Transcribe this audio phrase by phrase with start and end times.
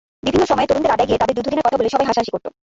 [0.25, 2.45] বিভিন্ন সময় তরুণদের আড্ডায় গিয়ে তাঁদের যুদ্ধদিনের কথা বললে সবাই হাসাহাসি করত।